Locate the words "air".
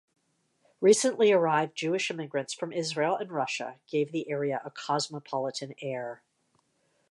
5.79-6.23